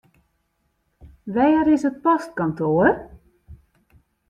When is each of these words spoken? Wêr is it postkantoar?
Wêr 1.33 1.65
is 1.75 1.83
it 1.89 2.01
postkantoar? 2.03 2.91